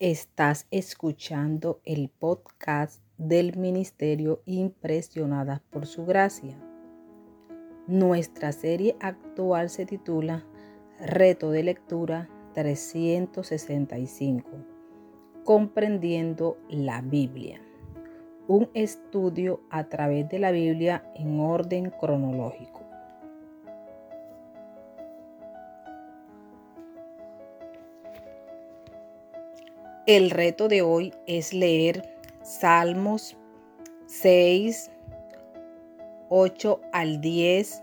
Estás 0.00 0.66
escuchando 0.72 1.80
el 1.84 2.08
podcast 2.08 3.00
del 3.16 3.56
Ministerio 3.56 4.42
Impresionadas 4.44 5.60
por 5.60 5.86
Su 5.86 6.04
Gracia. 6.04 6.58
Nuestra 7.86 8.50
serie 8.50 8.96
actual 8.98 9.70
se 9.70 9.86
titula 9.86 10.44
Reto 10.98 11.52
de 11.52 11.62
Lectura 11.62 12.28
365, 12.54 14.50
Comprendiendo 15.44 16.58
la 16.68 17.00
Biblia. 17.00 17.60
Un 18.48 18.68
estudio 18.74 19.60
a 19.70 19.88
través 19.88 20.28
de 20.28 20.40
la 20.40 20.50
Biblia 20.50 21.08
en 21.14 21.38
orden 21.38 21.90
cronológico. 22.00 22.83
El 30.06 30.28
reto 30.28 30.68
de 30.68 30.82
hoy 30.82 31.14
es 31.26 31.54
leer 31.54 32.14
Salmos 32.42 33.38
6, 34.04 34.90
8 36.28 36.80
al 36.92 37.22
10, 37.22 37.80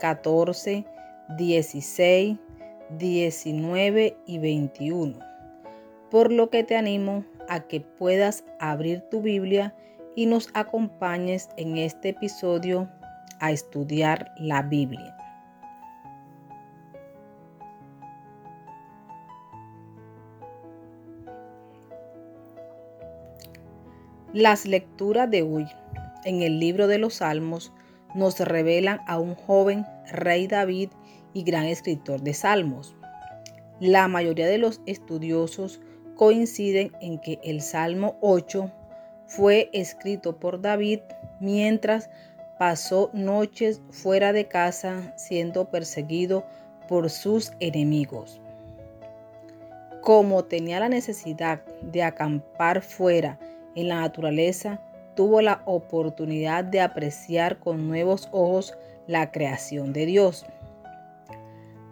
14, 0.00 0.86
16, 1.36 2.38
19 2.96 4.16
y 4.24 4.38
21. 4.38 5.18
Por 6.10 6.32
lo 6.32 6.48
que 6.48 6.64
te 6.64 6.76
animo 6.76 7.26
a 7.50 7.60
que 7.60 7.82
puedas 7.82 8.44
abrir 8.58 9.02
tu 9.10 9.20
Biblia 9.20 9.74
y 10.16 10.24
nos 10.24 10.48
acompañes 10.54 11.50
en 11.58 11.76
este 11.76 12.08
episodio 12.10 12.88
a 13.40 13.52
estudiar 13.52 14.32
la 14.38 14.62
Biblia. 14.62 15.14
Las 24.34 24.66
lecturas 24.66 25.30
de 25.30 25.42
hoy 25.42 25.68
en 26.24 26.42
el 26.42 26.58
libro 26.58 26.88
de 26.88 26.98
los 26.98 27.14
Salmos 27.14 27.72
nos 28.16 28.40
revelan 28.40 28.98
a 29.06 29.20
un 29.20 29.36
joven 29.36 29.86
rey 30.10 30.48
David 30.48 30.88
y 31.34 31.44
gran 31.44 31.66
escritor 31.66 32.20
de 32.20 32.34
salmos. 32.34 32.96
La 33.78 34.08
mayoría 34.08 34.48
de 34.48 34.58
los 34.58 34.80
estudiosos 34.86 35.80
coinciden 36.16 36.90
en 37.00 37.20
que 37.20 37.38
el 37.44 37.60
Salmo 37.60 38.16
8 38.22 38.72
fue 39.28 39.70
escrito 39.72 40.40
por 40.40 40.60
David 40.60 40.98
mientras 41.38 42.10
pasó 42.58 43.10
noches 43.12 43.82
fuera 43.90 44.32
de 44.32 44.48
casa 44.48 45.14
siendo 45.16 45.70
perseguido 45.70 46.44
por 46.88 47.08
sus 47.08 47.52
enemigos. 47.60 48.40
Como 50.02 50.42
tenía 50.42 50.80
la 50.80 50.88
necesidad 50.88 51.64
de 51.82 52.02
acampar 52.02 52.82
fuera 52.82 53.38
en 53.74 53.88
la 53.88 54.00
naturaleza, 54.00 54.80
tuvo 55.14 55.40
la 55.40 55.62
oportunidad 55.64 56.64
de 56.64 56.80
apreciar 56.80 57.58
con 57.58 57.88
nuevos 57.88 58.28
ojos 58.32 58.76
la 59.06 59.30
creación 59.30 59.92
de 59.92 60.06
Dios. 60.06 60.46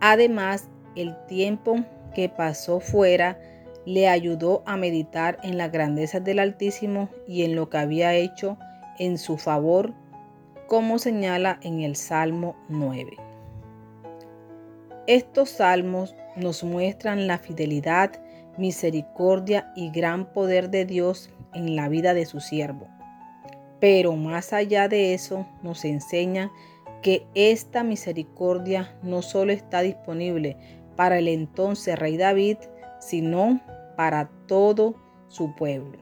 Además, 0.00 0.68
el 0.94 1.16
tiempo 1.26 1.76
que 2.14 2.28
pasó 2.28 2.80
fuera 2.80 3.38
le 3.84 4.08
ayudó 4.08 4.62
a 4.66 4.76
meditar 4.76 5.38
en 5.42 5.56
las 5.56 5.70
grandezas 5.70 6.22
del 6.24 6.40
Altísimo 6.40 7.08
y 7.26 7.44
en 7.44 7.54
lo 7.54 7.70
que 7.70 7.78
había 7.78 8.14
hecho 8.14 8.58
en 8.98 9.16
su 9.16 9.38
favor, 9.38 9.94
como 10.66 10.98
señala 10.98 11.60
en 11.62 11.80
el 11.80 11.94
Salmo 11.94 12.56
9. 12.68 13.16
Estos 15.06 15.50
salmos 15.50 16.16
nos 16.34 16.64
muestran 16.64 17.28
la 17.28 17.38
fidelidad, 17.38 18.12
misericordia 18.58 19.72
y 19.76 19.90
gran 19.90 20.32
poder 20.32 20.70
de 20.70 20.84
Dios 20.84 21.30
en 21.54 21.76
la 21.76 21.88
vida 21.88 22.14
de 22.14 22.26
su 22.26 22.40
siervo. 22.40 22.88
Pero 23.80 24.16
más 24.16 24.52
allá 24.52 24.88
de 24.88 25.14
eso, 25.14 25.46
nos 25.62 25.84
enseña 25.84 26.50
que 27.02 27.26
esta 27.34 27.84
misericordia 27.84 28.96
no 29.02 29.22
solo 29.22 29.52
está 29.52 29.80
disponible 29.80 30.56
para 30.96 31.18
el 31.18 31.28
entonces 31.28 31.98
rey 31.98 32.16
David, 32.16 32.56
sino 33.00 33.60
para 33.96 34.30
todo 34.46 34.96
su 35.28 35.54
pueblo. 35.54 35.98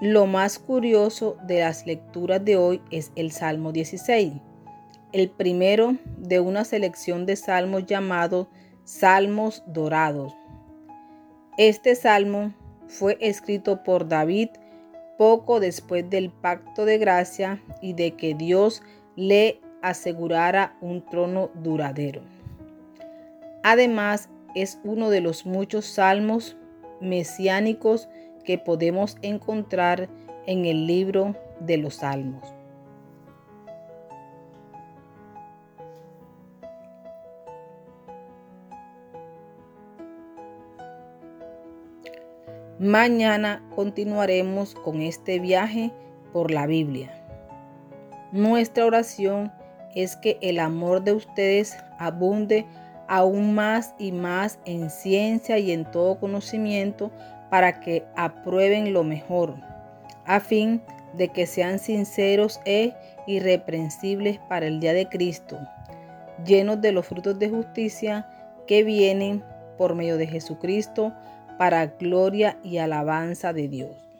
Lo 0.00 0.26
más 0.26 0.58
curioso 0.58 1.36
de 1.44 1.60
las 1.60 1.86
lecturas 1.86 2.44
de 2.44 2.56
hoy 2.56 2.82
es 2.90 3.12
el 3.14 3.30
Salmo 3.30 3.72
16, 3.72 4.32
el 5.12 5.30
primero 5.30 5.96
de 6.18 6.40
una 6.40 6.64
selección 6.64 7.24
de 7.24 7.36
salmos 7.36 7.86
llamados 7.86 8.48
Salmos 8.84 9.62
Dorados. 9.68 10.34
Este 11.58 11.94
salmo 11.94 12.54
fue 12.86 13.18
escrito 13.20 13.82
por 13.82 14.08
David 14.08 14.48
poco 15.18 15.60
después 15.60 16.08
del 16.08 16.30
pacto 16.30 16.86
de 16.86 16.96
gracia 16.96 17.62
y 17.82 17.92
de 17.92 18.12
que 18.12 18.34
Dios 18.34 18.82
le 19.16 19.60
asegurara 19.82 20.76
un 20.80 21.04
trono 21.04 21.50
duradero. 21.54 22.22
Además, 23.62 24.30
es 24.54 24.78
uno 24.82 25.10
de 25.10 25.20
los 25.20 25.44
muchos 25.44 25.84
salmos 25.84 26.56
mesiánicos 27.02 28.08
que 28.44 28.56
podemos 28.56 29.18
encontrar 29.20 30.08
en 30.46 30.64
el 30.64 30.86
libro 30.86 31.36
de 31.60 31.76
los 31.76 31.96
salmos. 31.96 32.61
Mañana 42.82 43.62
continuaremos 43.76 44.74
con 44.74 45.02
este 45.02 45.38
viaje 45.38 45.92
por 46.32 46.50
la 46.50 46.66
Biblia. 46.66 47.12
Nuestra 48.32 48.84
oración 48.84 49.52
es 49.94 50.16
que 50.16 50.36
el 50.42 50.58
amor 50.58 51.04
de 51.04 51.12
ustedes 51.12 51.76
abunde 52.00 52.66
aún 53.06 53.54
más 53.54 53.94
y 54.00 54.10
más 54.10 54.58
en 54.64 54.90
ciencia 54.90 55.58
y 55.58 55.70
en 55.70 55.88
todo 55.92 56.18
conocimiento 56.18 57.12
para 57.50 57.78
que 57.78 58.04
aprueben 58.16 58.92
lo 58.92 59.04
mejor, 59.04 59.54
a 60.24 60.40
fin 60.40 60.82
de 61.16 61.28
que 61.28 61.46
sean 61.46 61.78
sinceros 61.78 62.58
e 62.64 62.96
irreprensibles 63.28 64.40
para 64.48 64.66
el 64.66 64.80
día 64.80 64.92
de 64.92 65.08
Cristo, 65.08 65.56
llenos 66.44 66.80
de 66.80 66.90
los 66.90 67.06
frutos 67.06 67.38
de 67.38 67.48
justicia 67.48 68.26
que 68.66 68.82
vienen 68.82 69.44
por 69.78 69.94
medio 69.94 70.16
de 70.16 70.26
Jesucristo 70.26 71.12
para 71.58 71.86
gloria 71.86 72.56
y 72.62 72.78
alabanza 72.78 73.52
de 73.52 73.68
Dios. 73.68 74.11